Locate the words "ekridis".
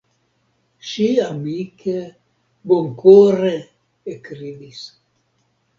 4.17-4.85